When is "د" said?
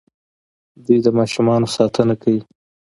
1.05-1.07